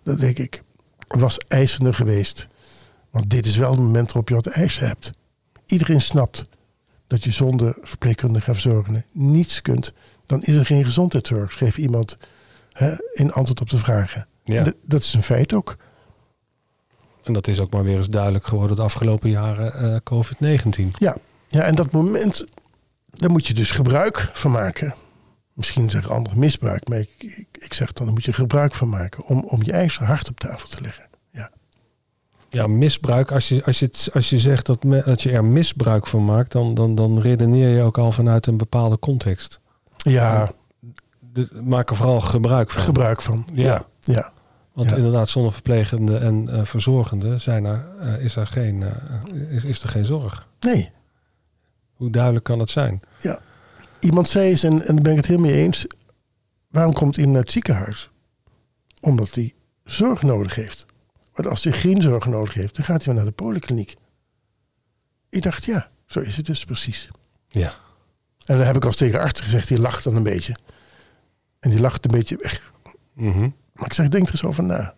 [0.02, 0.62] dan denk ik,
[1.06, 2.48] was eisender geweest.
[3.10, 5.12] Want dit is wel het moment waarop je wat eisen hebt.
[5.66, 6.46] Iedereen snapt
[7.06, 9.92] dat je zonder verpleegkundige verzorgende niets kunt.
[10.26, 12.16] Dan is er geen gezondheidszorg, schreef iemand
[12.72, 14.26] hè, in antwoord op de vragen.
[14.44, 14.72] Ja.
[14.84, 15.76] Dat is een feit ook.
[17.24, 20.88] En dat is ook maar weer eens duidelijk geworden de afgelopen jaren eh, COVID-19.
[20.98, 21.16] Ja.
[21.48, 22.44] ja, en dat moment,
[23.10, 24.94] daar moet je dus gebruik van maken.
[25.52, 28.88] Misschien zeggen anderen misbruik, maar ik, ik, ik zeg dan, daar moet je gebruik van
[28.88, 31.04] maken om, om je eigen hart op tafel te leggen.
[31.30, 31.50] Ja,
[32.50, 33.32] Ja, misbruik.
[33.32, 36.52] Als je, als je, als je zegt dat, me- dat je er misbruik van maakt,
[36.52, 39.60] dan, dan, dan redeneer je ook al vanuit een bepaalde context.
[39.96, 40.52] ja
[41.32, 42.82] De, maak er vooral gebruik van.
[42.82, 43.46] gebruik van.
[43.52, 43.64] Ja.
[43.64, 44.32] Ja, ja.
[44.72, 44.96] Want Ja.
[44.96, 49.82] inderdaad, zonder verplegende en eh, verzorgende zijn er, eh, is, er geen, eh, is, is
[49.82, 50.48] er geen zorg.
[50.60, 50.90] Nee,
[51.92, 53.00] Hoe duidelijk kan het zijn?
[54.00, 55.86] Iemand zei eens, en, en daar ben ik het heel mee eens.
[56.68, 58.10] Waarom komt iemand naar het ziekenhuis?
[59.00, 59.54] Omdat hij
[59.84, 60.86] zorg nodig heeft.
[61.34, 63.94] Want als hij geen zorg nodig heeft, dan gaat hij naar de polykliniek.
[65.28, 67.10] Ik dacht, ja, zo is het dus precies.
[67.48, 67.74] Ja.
[68.44, 70.56] En dan heb ik als tegen gezegd, die lacht dan een beetje.
[71.60, 72.72] En die lacht een beetje weg.
[73.14, 73.48] Mhm.
[73.72, 74.94] Maar ik zeg, denk er eens over na.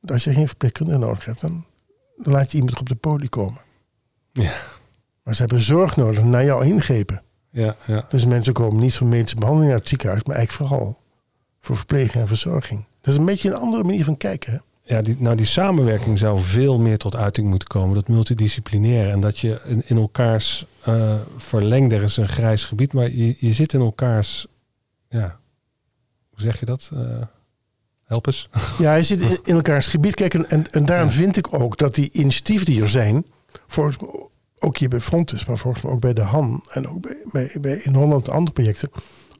[0.00, 1.64] Want als je geen verpleegkundige nodig hebt, dan,
[2.16, 3.60] dan laat je iemand op de poli komen.
[4.32, 4.52] Ja.
[5.22, 7.22] Maar ze hebben zorg nodig naar jouw ingrepen.
[7.50, 8.06] Ja, ja.
[8.08, 10.98] Dus mensen komen niet voor medische behandeling naar het ziekenhuis, maar eigenlijk vooral
[11.60, 12.84] voor verpleging en verzorging.
[13.00, 14.52] Dat is een beetje een andere manier van kijken.
[14.52, 14.58] Hè?
[14.94, 17.94] Ja, die, nou die samenwerking zou veel meer tot uiting moeten komen.
[17.94, 19.10] Dat multidisciplinaire.
[19.10, 23.36] En dat je in, in elkaars eh verlengde, er is een grijs gebied, maar je,
[23.38, 24.46] je zit in elkaars,
[25.08, 25.38] ja,
[26.30, 26.90] hoe zeg je dat?
[26.92, 27.00] Eh,
[28.06, 28.48] help eens.
[28.78, 30.14] Ja, hij zit in, in elkaars gebied.
[30.14, 31.14] Kijk, en, en, en daarom Ja.
[31.14, 33.24] vind ik ook dat die initiatieven die er zijn,
[33.66, 34.10] volgens mij
[34.58, 37.52] ook hier bij Frontus, maar volgens mij ook bij de Han en ook bij, bij,
[37.60, 38.90] bij in Holland andere projecten,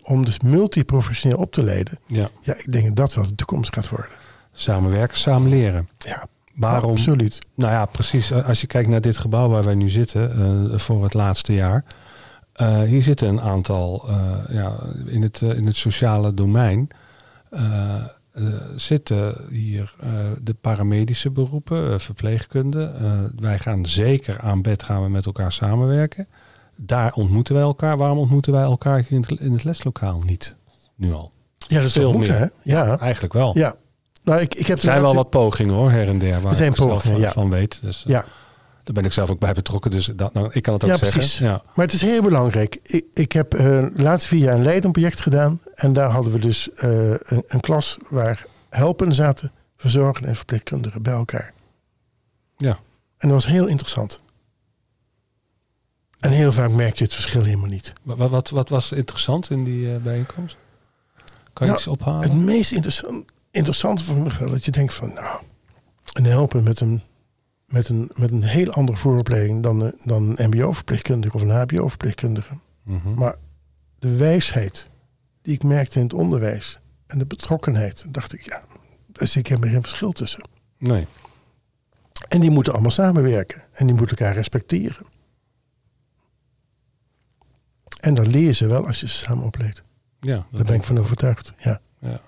[0.03, 1.99] om dus multiprofessioneel op te leiden.
[2.07, 2.29] Ja.
[2.41, 4.09] Ja, ik denk dat dat wel de toekomst gaat worden.
[4.53, 5.89] Samenwerken, samen leren.
[5.99, 6.91] Ja, Waarom?
[6.91, 7.39] absoluut.
[7.55, 8.33] Nou ja, precies.
[8.33, 10.33] Als je kijkt naar dit gebouw waar wij nu zitten,
[10.73, 11.85] eh, voor het laatste jaar.
[12.53, 14.73] eh, hier zitten een aantal, eh, ja,
[15.07, 16.89] in het, in het sociale domein,
[18.37, 18.45] eh,
[18.77, 20.11] zitten hier eh,
[20.43, 22.93] de paramedische beroepen, eh, verpleegkunde.
[23.37, 26.27] Wij gaan zeker aan bed gaan we met elkaar samenwerken.
[26.77, 27.97] Daar ontmoeten wij elkaar.
[27.97, 30.57] Waarom ontmoeten wij elkaar in het, in het leslokaal niet?
[30.95, 31.33] Nu al.
[31.59, 32.39] Ja, dat is Veel meer.
[32.39, 32.47] hè?
[32.63, 33.59] Ja, Eigenlijk wel.
[33.59, 33.75] ja.
[34.23, 36.41] Nou, ik, ik heb Er zijn wel wat pogingen hoor, her en der.
[36.41, 37.33] Waar Er zijn ik pogingen, van, ja.
[37.33, 37.79] van weet.
[37.83, 38.25] Dus, Ja,
[38.87, 40.97] daar ben ik zelf ook bij betrokken, dus dat, nou, ik kan het ook Ja,
[40.97, 41.19] zeggen.
[41.19, 41.39] precies.
[41.39, 41.63] Ja.
[41.75, 42.79] Maar het is heel belangrijk.
[42.83, 45.61] Ik, ik heb eh, de laatste vier jaar een Leiden-project gedaan.
[45.75, 51.03] En daar hadden we dus eh, een, een klas waar helpen zaten, verzorgenden en verpleegkundigen
[51.03, 51.53] bij elkaar.
[52.57, 52.79] Ja.
[53.19, 54.21] En dat was heel interessant.
[56.21, 57.93] En heel vaak merk je het verschil helemaal niet.
[58.03, 60.57] Wat, wat, wat was interessant in die eh, bijeenkomst?
[61.53, 62.21] Kan je Nou, iets ophalen?
[62.23, 65.39] Het meest interessant, interessante vond ik wel dat je denkt van, nou,
[66.13, 67.03] een helpen met een,
[67.67, 72.55] met een, met een heel andere vooropleiding dan, een- dan een mbo-verpleegkundige of een hbo-verpleegkundige.
[72.83, 73.15] Mhm.
[73.15, 73.35] Maar
[73.99, 74.89] de wijsheid
[75.43, 78.63] die ik merkte in het onderwijs en de betrokkenheid, dacht ik, ja,
[79.07, 80.49] daar zie ik helemaal geen verschil tussen.
[80.79, 81.07] Nee.
[82.29, 85.07] En die moeten allemaal samenwerken en die moeten elkaar respecteren.
[88.01, 89.83] En dat leer je ze wel als je ze samen opleedt.
[90.21, 91.53] Ja, Daar ben ik van overtuigd.
[91.59, 92.21] Ja, Ja.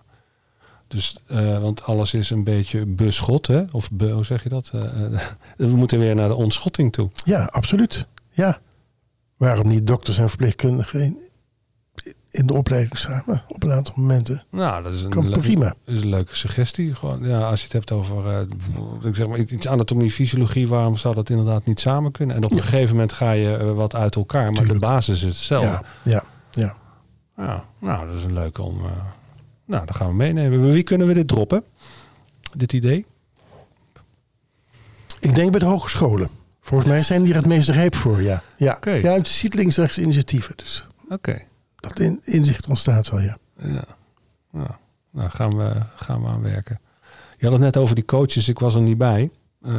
[0.88, 3.62] Dus, eh, want alles is een beetje beschot, hè?
[3.72, 4.70] Of be, hoe zeg je dat?
[4.74, 4.81] Eh,
[5.14, 5.20] eh,
[5.57, 7.11] we moeten weer naar de ontschotting toe.
[7.24, 8.07] ja absoluut.
[8.31, 8.59] Ja.
[9.37, 11.18] Waarom niet dokters en verpleegkundigen in,
[12.31, 14.44] in de opleiding samen op een aantal momenten?
[14.51, 15.74] Nou, dat is een, Kan le- prima.
[15.85, 16.94] dat is een leuke suggestie.
[16.94, 18.40] Gewoon, ja, als je het hebt over eh,
[19.09, 22.37] ik zeg maar, iets anatomie, fysiologie, waarom zou dat inderdaad niet samen kunnen?
[22.37, 24.81] En op een gegeven moment ga je wat uit elkaar, maar Tuurlijk.
[24.81, 25.66] de basis is hetzelfde.
[25.68, 26.77] Ja, ja, ja.
[27.37, 28.81] Ja, nou, dat is een leuke om.
[29.68, 30.72] Nou, dan gaan we meenemen.
[30.72, 31.64] Wie kunnen we dit droppen?
[32.57, 33.07] Dit idee?
[35.20, 36.28] Ik denk bij de hogescholen.
[36.61, 38.42] Volgens mij zijn die er het meest rijp voor, ja.
[38.57, 38.90] Ja, Oké.
[38.90, 40.57] ja je ziet links-rechts initiatieven.
[40.57, 41.42] Dus Oké.
[41.76, 43.37] dat in, inzicht ontstaat wel, ja.
[43.59, 43.85] Ja.
[44.52, 44.78] ja.
[45.11, 46.81] Nou, gaan we, gaan we aan werken.
[47.38, 48.48] Je had het net over die coaches.
[48.48, 49.31] Ik was er niet bij.
[49.62, 49.72] Eh,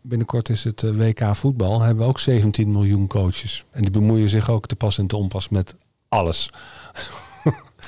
[0.00, 1.80] binnenkort is het eh, WK voetbal.
[1.80, 3.64] Hebben we ook 17 miljoen coaches.
[3.70, 5.74] En die bemoeien zich ook te pas en te onpas met
[6.08, 6.50] alles.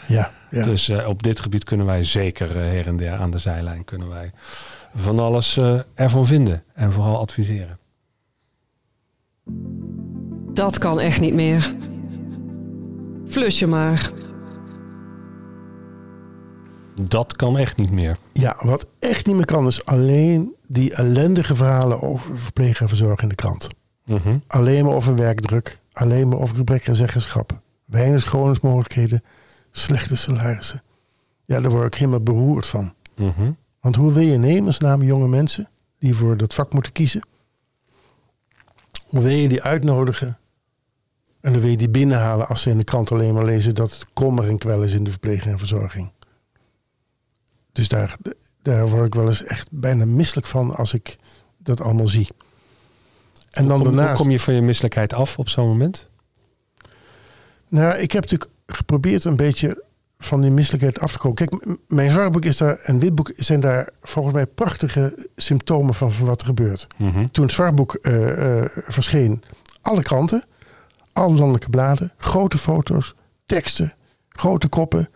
[0.07, 0.65] Ja, ja.
[0.65, 3.85] Dus eh, op dit gebied kunnen wij zeker eh, her en der aan de zijlijn
[3.85, 4.31] kunnen wij
[4.95, 6.63] van alles eh, ervan vinden.
[6.75, 7.79] En vooral adviseren.
[10.53, 11.71] Dat kan echt niet meer.
[13.27, 14.11] Flus je maar.
[17.01, 18.17] Dat kan echt niet meer.
[18.33, 23.23] ja, wat echt niet meer kan is alleen die ellendige verhalen over verpleeg en verzorg
[23.23, 23.69] in de krant.
[24.05, 24.39] Mhm.
[24.47, 27.61] Alleen maar over werkdruk, alleen maar over gebrek aan zeggenschap.
[27.85, 29.23] Weinig scholingsmogelijkheden,
[29.77, 30.83] slechte salarissen.
[31.45, 32.95] Ja, daar word ik helemaal beroerd van.
[33.17, 33.51] Mhm.
[33.81, 37.27] Want hoe wil je in hemelsnaam jonge mensen die voor dat vak moeten kiezen,
[39.05, 40.39] hoe wil je die uitnodigen
[41.41, 43.93] en dan wil je die binnenhalen als ze in de krant alleen maar lezen dat
[43.93, 46.13] het kommer en kwel is in de verpleging en verzorging.
[47.73, 48.17] Dus daar,
[48.63, 51.17] daar word ik wel eens echt bijna misselijk van als ik
[51.59, 52.29] dat allemaal zie.
[53.51, 54.09] En dan kom, daarnaast...
[54.09, 56.09] hoe kom je van je misselijkheid af op zo'n moment?
[57.69, 59.83] Nou, ik heb natuurlijk geprobeerd een beetje
[60.19, 61.37] van die misselijkheid af te komen.
[61.37, 66.27] Kijk, mijn zwaarboek is daar en witboek zijn daar volgens mij prachtige symptomen van, van
[66.27, 66.87] wat er gebeurt.
[67.31, 69.43] Toen het zwaarboek eh, eh, verscheen,
[69.81, 70.45] alle kranten,
[71.13, 73.15] alle landelijke bladen, grote foto's,
[73.47, 73.93] teksten,
[74.29, 75.09] grote koppen,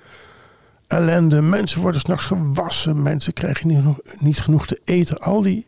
[0.86, 1.40] ellende.
[1.42, 5.18] Mensen worden s'nachts gewassen, mensen krijgen niet, genoeg- niet genoeg te eten.
[5.18, 5.66] Al die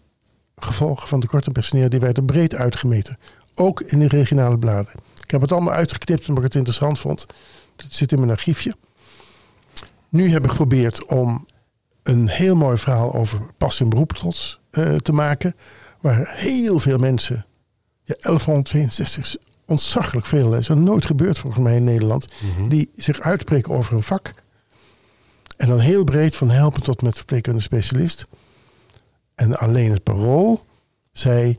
[0.57, 3.19] gevolgen van tekort aan personeel die werden breed uitgemeten.
[3.55, 4.93] Ook in de regionale bladen.
[5.23, 7.27] Ik heb het allemaal uitgeknipt omdat ik het interessant vond.
[7.83, 8.77] Het zit in mijn archiefje.
[10.09, 11.47] Nu heb ik geprobeerd om
[12.03, 15.57] een heel mooi verhaal over pas in beroep trots eh, te maken.
[16.01, 17.47] Waar heel veel mensen,
[18.05, 22.27] ja, 1162 is ontzaglijk veel, is nog nooit gebeurd volgens mij in Nederland,
[22.69, 24.33] die zich uitspreken over een vak.
[25.57, 28.27] En dan heel breed van helpen tot met verpleegkundige specialist.
[29.35, 30.65] En alleen het parool
[31.13, 31.59] zei,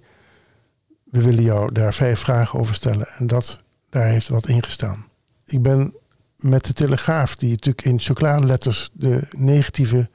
[1.04, 3.08] we willen jou daar vijf vragen over stellen.
[3.18, 5.06] En dat, daar heeft wat in gestaan.
[5.46, 5.94] Ik ben
[6.42, 10.10] met de Telegraaf, die natuurlijk in chocoladeletters de negatieve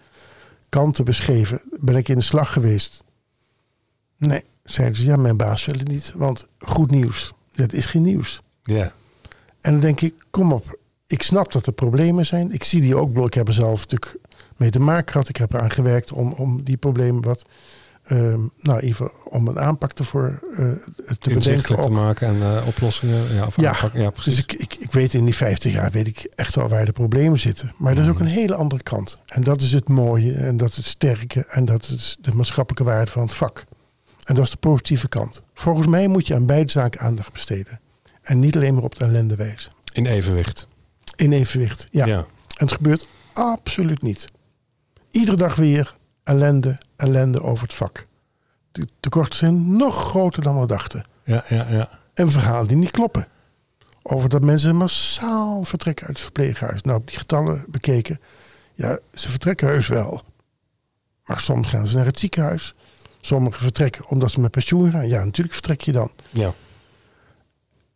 [0.69, 3.05] kanten beschreven, ben ik in de slag geweest.
[4.17, 8.03] Nee, zeiden ze, ja, mijn baas wil het niet, want goed nieuws, dat is geen
[8.03, 8.43] nieuws.
[8.63, 8.93] Ja.
[9.61, 12.53] En dan denk ik, kom op, ik snap dat er problemen zijn.
[12.53, 14.17] Ik zie die ook, ik heb er zelf natuurlijk
[14.57, 15.29] mee te maken gehad.
[15.29, 17.45] Ik heb eraan gewerkt om, om die problemen wat,
[18.07, 21.33] ehm, nou even om een aanpak ervoor eh, te bedenken.
[21.33, 23.35] Inzichtelijk te maken en eh, oplossingen.
[23.35, 24.35] Ja, of Ja, ja precies.
[24.35, 26.93] Dus ik, ik, ik weet in die 50 jaar weet ik echt wel waar de
[26.93, 27.73] problemen zitten.
[27.77, 29.19] Maar er is ook een hele andere kant.
[29.27, 32.85] En dat is het mooie en dat is het sterke en dat is de maatschappelijke
[32.85, 33.65] waarde van het vak.
[34.25, 35.43] En dat is de positieve kant.
[35.55, 37.81] Volgens mij moet je aan beide zaken aandacht besteden.
[38.23, 39.73] En niet alleen maar op de ellende wijzen.
[39.93, 40.67] In evenwicht.
[41.17, 42.07] In evenwicht, ja.
[42.07, 42.17] Ja.
[42.17, 44.25] En het gebeurt absoluut niet.
[45.11, 48.07] Iedere dag weer ellende, ellende over het vak.
[48.73, 51.05] De tekorten zijn nog groter dan we dachten.
[51.25, 51.89] Ja, ja, ja.
[52.15, 53.27] En verhalen die niet kloppen.
[54.03, 56.83] Over dat mensen massaal vertrekken uit het verpleeghuis.
[56.83, 58.21] Nou, die getallen bekeken.
[58.75, 60.23] Ja, ze vertrekken heus wel.
[61.25, 62.75] Maar soms gaan ze naar het ziekenhuis.
[63.21, 65.09] Sommigen vertrekken omdat ze met pensioen gaan.
[65.09, 66.11] Ja, natuurlijk vertrek je dan.
[66.31, 66.55] ja.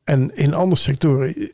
[0.04, 1.52] En in andere sectoren.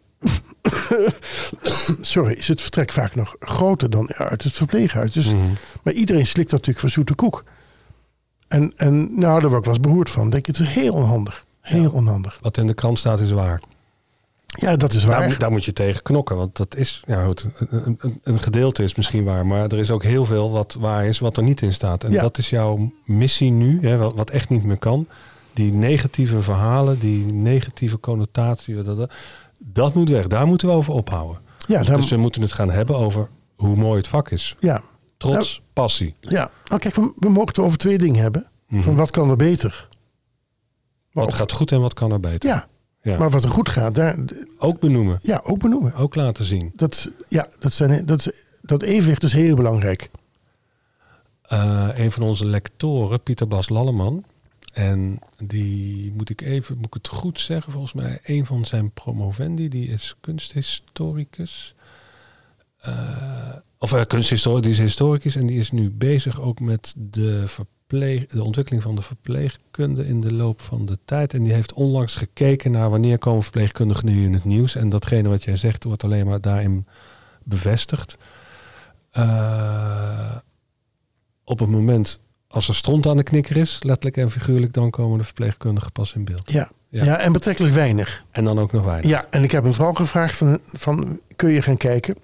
[2.00, 5.12] sorry, is het vertrek vaak nog groter dan uit het verpleeghuis.
[5.12, 5.38] Dus, Mhm.
[5.82, 7.44] Maar iedereen slikt dat natuurlijk voor zoete koek.
[8.48, 10.30] En, en nou, daar word ik wel eens beroerd van.
[10.30, 11.44] Denk het is heel onhandig.
[11.60, 12.38] Heel onhandig.
[12.42, 13.60] Wat in de krant staat is waar.
[14.46, 15.18] Ja, dat is waar.
[15.18, 16.36] Daar, moet- daar moet je tegen knokken.
[16.36, 19.46] Want dat is, ja, goed, een, een, een gedeelte is misschien waar.
[19.46, 22.04] Maar er is ook heel veel wat waar is, wat er niet in staat.
[22.04, 22.22] En Ja.
[22.22, 25.08] dat is jouw missie nu, hè, wat, wat echt niet meer kan.
[25.52, 28.82] Die negatieve verhalen, die negatieve connotatie.
[28.82, 29.10] Dat,
[29.58, 30.26] dat, moet weg.
[30.26, 31.38] Daar moeten we over ophouden.
[31.66, 34.56] ja, Dus we moeten het gaan hebben over hoe mooi het vak is.
[34.60, 34.82] ja,
[35.16, 36.14] Trots, passie.
[36.20, 36.50] ja.
[36.64, 38.46] Nou, kijk, we, we mogen het over twee dingen hebben.
[38.70, 39.88] Van wat kan er beter?
[41.12, 42.48] Maar Wat op- gaat goed en wat kan er beter.
[42.50, 42.66] Ja,
[43.02, 43.18] Ja.
[43.18, 44.16] maar wat er goed gaat, daar,
[44.58, 45.18] Ook benoemen.
[45.22, 45.94] ja, ook benoemen.
[45.94, 46.72] Ook laten zien.
[46.74, 50.10] Dat, ja, dat, zijn, dat, dat evenwicht is heel belangrijk.
[51.42, 54.24] Eh, een van onze lectoren, Pieter Bas Lalleman.
[54.76, 58.90] En die moet ik even, moet ik het goed zeggen, volgens mij een van zijn
[58.90, 61.74] promovendi, die is kunsthistoricus.
[62.76, 67.48] Eh, of uh, kunsthistoricus, die is historicus en die is nu bezig ook met de,
[67.48, 71.34] verpleeg, de ontwikkeling van de verpleegkunde in de loop van de tijd.
[71.34, 74.74] En die heeft onlangs gekeken naar wanneer komen verpleegkundigen nu in het nieuws.
[74.74, 76.86] En datgene wat jij zegt wordt alleen maar daarin
[77.44, 78.18] bevestigd.
[79.10, 80.36] Eh,
[81.44, 85.18] op het moment als er stront aan de knikker is, letterlijk en figuurlijk, dan komen
[85.18, 86.52] de verpleegkundigen pas in beeld.
[86.52, 87.04] Ja, Ja.
[87.04, 87.16] ja.
[87.18, 88.24] en betrekkelijk weinig.
[88.30, 89.10] En dan ook nog weinig.
[89.10, 92.16] Ja, en ik heb een vrouw gevraagd van, van kun je gaan kijken,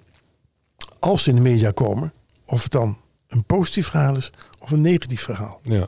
[0.99, 2.13] als ze in de media komen,
[2.45, 5.59] of het dan een positief verhaal is of een negatief verhaal.
[5.63, 5.87] Ja.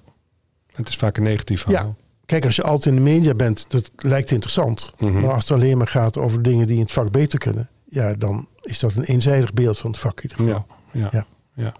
[0.71, 1.85] Het is vaak een negatief verhaal.
[1.85, 1.95] Ja,
[2.25, 4.93] kijk, als je altijd in de media bent, dat lijkt interessant.
[4.99, 5.19] Mhm.
[5.19, 8.13] Maar als het alleen maar gaat over dingen die in het vak beter kunnen, ja,
[8.13, 10.65] dan is dat een eenzijdig beeld van het vak in ieder geval.
[10.91, 11.25] Ja, ja, Ja.
[11.63, 11.73] ja.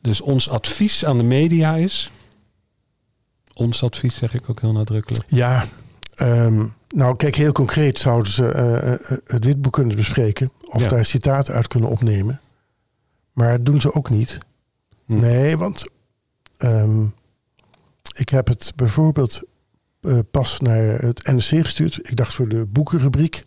[0.00, 2.10] Dus ons advies aan de media is.
[3.54, 5.24] Ons advies zeg ik ook heel nadrukkelijk.
[5.28, 5.64] Ja,
[6.14, 10.50] ehm, nou kijk, heel concreet zouden ze eh, het witboek kunnen bespreken.
[10.68, 10.88] Of Ja.
[10.88, 12.40] daar citaten uit kunnen opnemen.
[13.32, 14.38] Maar dat doen ze ook niet.
[15.06, 15.20] Hm.
[15.20, 15.84] Nee, want
[16.56, 17.04] ehm,
[18.14, 19.42] ik heb het bijvoorbeeld
[20.30, 21.98] pas naar het NRC gestuurd.
[22.10, 23.44] Ik dacht voor de boekenrubriek.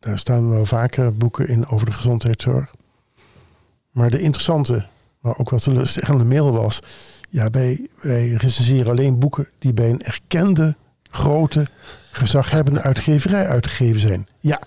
[0.00, 2.74] Daar staan wel vaker boeken in over de gezondheidszorg.
[3.90, 4.86] Maar de interessante,
[5.22, 6.80] maar ook wat teleurstellende mail was...
[7.28, 10.76] Ja, wij, wij recenseren alleen boeken die bij een erkende,
[11.10, 11.66] grote,
[12.10, 14.26] gezaghebbende uitgeverij uitgegeven zijn.
[14.40, 14.60] Ja,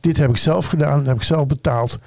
[0.00, 1.98] dit heb ik zelf gedaan, heb ik zelf betaald.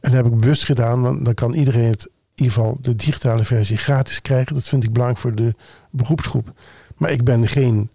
[0.00, 3.76] En heb ik bewust gedaan, want dan kan iedereen het ieder geval de digitale versie
[3.76, 4.54] gratis krijgen.
[4.54, 5.54] Dat vind ik belangrijk voor de
[5.90, 6.52] beroepsgroep.
[6.96, 7.90] Maar ik ben geen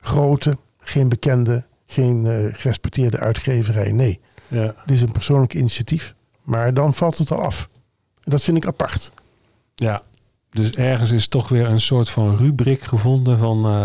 [0.00, 3.92] grote, geen bekende, geen eh, gerespecteerde uitgeverij.
[3.92, 4.64] Nee, Ja.
[4.64, 6.14] dit is een persoonlijk initiatief.
[6.42, 7.68] Maar dan valt het al af.
[8.26, 9.12] En dat vind ik apart.
[9.74, 10.02] ja.
[10.50, 13.84] Dus ergens is toch weer een soort van rubriek gevonden van eh,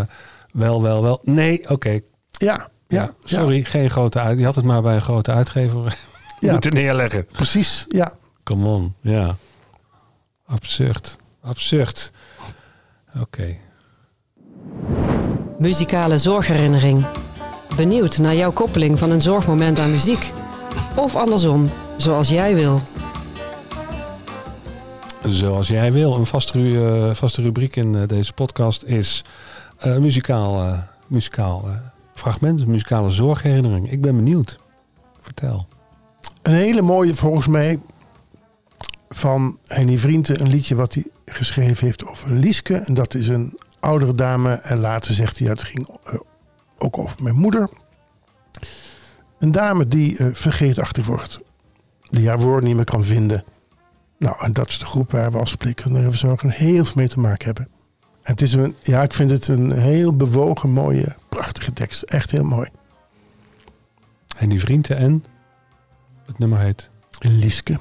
[0.54, 1.20] wel, wel, wel.
[1.24, 1.90] Nee, oké.
[2.32, 4.38] Ja, ja, Ja, sorry, geen grote uit.
[4.38, 5.98] Je had het maar bij een grote uitgever
[6.40, 6.52] Ja.
[6.52, 7.26] moeten neerleggen.
[7.26, 7.86] Precies.
[7.88, 8.14] Ja.
[8.44, 9.36] Come on, ja.
[10.46, 11.18] Absurd.
[11.42, 12.12] Absurd.
[13.20, 13.58] Oké.
[15.60, 17.06] Muzikale zorgherinnering.
[17.76, 20.32] Benieuwd naar jouw koppeling van een zorgmoment aan muziek?
[20.96, 22.82] Of andersom, zoals jij wil.
[25.30, 26.16] Zoals jij wil.
[26.16, 29.24] Een vaste, eh, vaste rubriek in eh, deze podcast is
[29.78, 30.76] eh, muzikaal,
[31.08, 31.66] muzikaal
[32.14, 33.92] fragment, muzikale zorgherinnering.
[33.92, 34.60] Ik ben benieuwd.
[35.20, 35.68] Vertel.
[36.42, 37.80] Een hele mooie volgens mij
[39.10, 40.42] van Henny Vrienden.
[40.42, 42.76] Een liedje wat hij geschreven heeft over Lieske.
[42.76, 44.54] En dat is een oudere dame.
[44.54, 45.88] En later zegt hij, ja, het ging
[46.78, 47.70] ook over mijn moeder.
[49.40, 51.40] Een dame die eh, vergeetachtig wordt.
[52.10, 53.44] Die haar woord niet meer kan vinden.
[54.22, 57.20] Nou, en dat is de groep waar we als verpleegkundige verzorger heel veel mee te
[57.20, 57.68] maken hebben.
[58.22, 62.02] En het is een, ja, ik vind het een heel bewogen, mooie, prachtige tekst.
[62.02, 62.70] Echt heel mooi.
[64.38, 65.26] En die vrienden en
[66.26, 66.90] het nummer heet.
[67.20, 67.80] Lieske.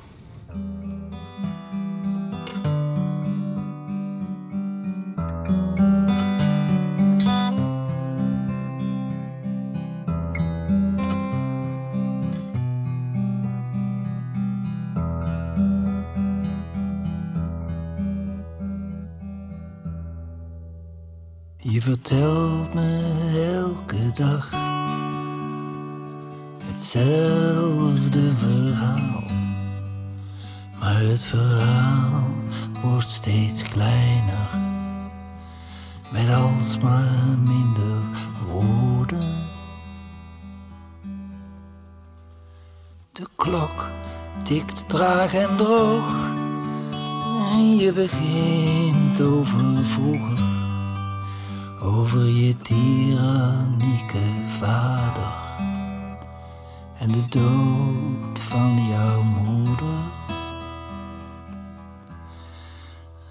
[22.11, 22.91] Vertelt me
[23.55, 24.51] elke dag
[26.65, 29.23] hetzelfde verhaal.
[30.79, 32.29] Maar het verhaal
[32.83, 34.51] wordt steeds kleiner.
[36.13, 38.03] Met alsmaar minder
[38.47, 39.35] woorden.
[43.13, 43.87] De klok
[44.43, 46.29] tikt traag en droog.
[47.53, 50.60] En je begint over vroeger
[51.83, 55.33] over je tyrannieke vader
[56.99, 59.87] en de dood van jouw moeder.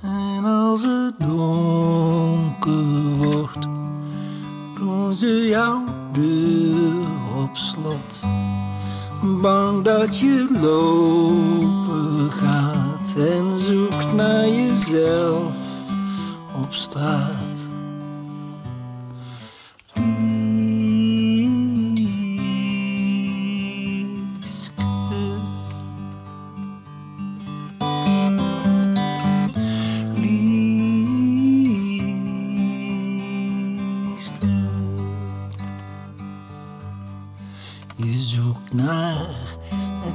[0.01, 3.67] En als het donker wordt,
[4.75, 7.07] doen ze jouw deur
[7.37, 8.23] op slot.
[9.41, 15.53] Bang dat je lopen gaat en zoekt naar jezelf
[16.61, 17.68] op straat.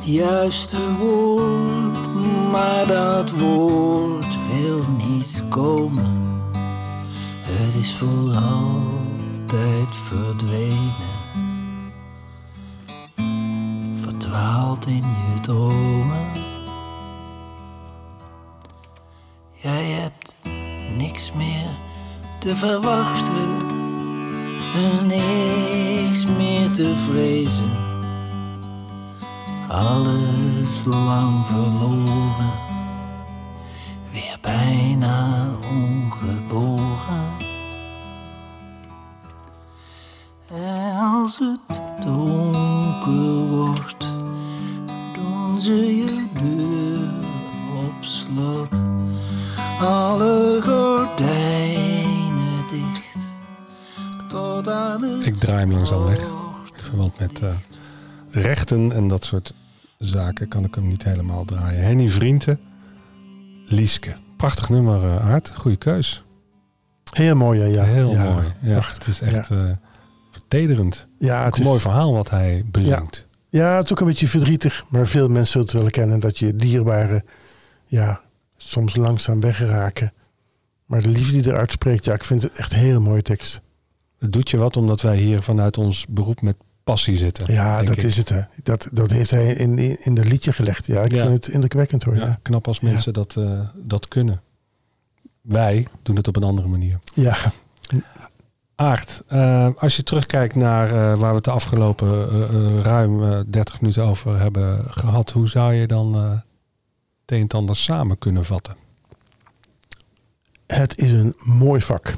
[0.04, 2.14] Het juiste woord,
[2.50, 6.42] maar dat woord wil niet komen.
[7.40, 11.12] Het is voor altijd verdwenen.
[14.00, 16.32] Verdwaald in je dromen.
[19.52, 20.36] Jij hebt
[20.96, 21.68] niks meer
[22.38, 23.72] te verwachten.
[24.74, 27.83] En niks meer te vrezen.
[29.74, 32.52] Alles lang verloren.
[34.10, 37.24] Weer bijna ongeboren.
[40.48, 44.12] En als het donker wordt,
[45.14, 47.10] doen ze je deur
[47.86, 48.82] op slot.
[49.80, 51.08] Alle gordijnen
[52.68, 53.32] dicht.
[54.28, 56.20] Tot aan het Ik draai hem langzaam weg.
[56.22, 57.48] In verband met eh,
[58.30, 59.54] rechten en dat soort
[60.06, 61.84] zaken kan ik hem niet helemaal draaien.
[61.84, 62.60] Henny Vrienden,
[63.66, 64.16] Lieske.
[64.36, 65.52] Prachtig nummer, eh, Aart.
[65.54, 66.24] Goeie keus.
[67.10, 67.66] Heel mooi, ja.
[67.66, 67.84] ja.
[67.84, 68.52] Heel Ja, mooi.
[68.60, 69.70] Ja, het is echt eh,
[70.30, 71.06] vertederend.
[71.18, 73.26] Ja, het een is, mooi verhaal wat hij bezingt.
[73.48, 74.84] ja, het is ook een beetje verdrietig.
[74.88, 77.24] Maar veel mensen zullen het wel kennen dat je dierbaren
[77.86, 78.20] ja,
[78.56, 80.12] soms langzaam weggeraken.
[80.86, 83.60] Maar de liefde die eruit spreekt, ja, ik vind het echt een hele mooie tekst.
[84.18, 87.52] Het doet je wat omdat wij hier vanuit ons beroep met passie zitten.
[87.52, 88.02] Ja, dat ik.
[88.02, 88.28] is het.
[88.28, 88.40] Hè.
[88.62, 90.86] Dat, dat heeft hij in, in, in de liedje gelegd.
[90.86, 91.22] Ja, ik Ja.
[91.22, 92.16] vind het indrukwekkend hoor.
[92.16, 94.42] Ja, Ja, knap als mensen dat, eh, dat kunnen.
[95.40, 96.98] Wij doen het op een andere manier.
[97.14, 97.36] ja.
[98.76, 102.28] Aart, eh, als je terugkijkt naar eh, waar we het de afgelopen
[102.82, 106.42] ruim eh, 30 minuten over hebben gehad, hoe zou je dan het
[107.26, 108.76] een en ander samen kunnen vatten?
[110.66, 112.14] Het is een mooi vak.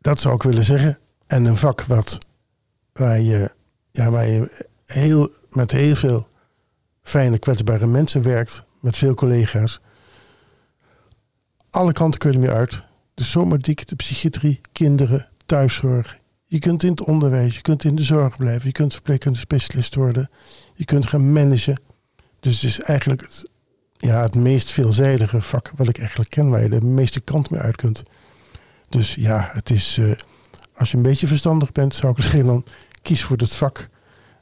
[0.00, 0.98] Dat zou ik willen zeggen.
[1.26, 2.18] En een vak wat,
[3.02, 3.50] waar, je,
[3.90, 6.28] ja, waar je heel, met heel veel
[7.02, 8.64] fijne, kwetsbare mensen werkt.
[8.80, 9.80] Met veel collega's.
[11.70, 12.84] Alle kanten kun je uit.
[13.14, 16.18] De somatiek, de psychiatrie, kinderen, thuiszorg.
[16.46, 18.66] Je kunt in het onderwijs, je kunt in de zorg blijven.
[18.66, 20.30] Je kunt verpleegkundige specialist worden.
[20.74, 21.80] Je kunt gaan managen.
[22.40, 23.44] Dus het is eigenlijk het,
[23.96, 26.50] ja, het meest veelzijdige vak wat ik eigenlijk ken.
[26.50, 28.02] Waar je de meeste kant mee uit kunt.
[28.88, 29.98] Dus ja, het is...
[29.98, 30.10] eh,
[30.74, 32.64] als je een beetje verstandig bent, zou ik zeggen dan
[33.02, 33.88] kies voor het vak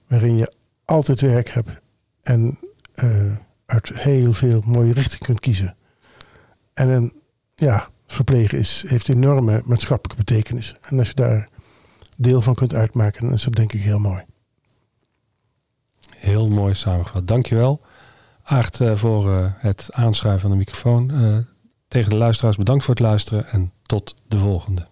[0.06, 0.52] waarin je
[0.84, 1.80] altijd werk hebt
[2.22, 2.58] en
[2.94, 3.36] eh,
[3.66, 5.76] uit heel veel mooie richtingen kunt kiezen.
[6.72, 7.12] En een,
[7.54, 10.74] ja, verplegen is, heeft enorme maatschappelijke betekenis.
[10.80, 11.48] En als je daar
[12.16, 14.22] deel van kunt uitmaken, dan is dat denk ik heel mooi.
[16.16, 17.28] Heel mooi samengevat.
[17.28, 17.80] Dankjewel.
[18.42, 21.12] Aart eh, voor eh, het aanschuiven van de microfoon.
[21.88, 24.89] Tegen de luisteraars bedankt voor het luisteren en tot de volgende.